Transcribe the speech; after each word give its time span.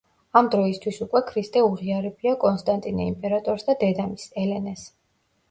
ამ 0.39 0.47
დროისთვის 0.53 0.95
უკვე 1.05 1.21
ქრისტე 1.27 1.63
უღიარებია 1.65 2.33
კონსტანტინე 2.45 3.07
იმპერატორს 3.13 3.69
და 3.71 3.79
დედამისს, 3.85 4.35
ელენეს. 4.47 4.89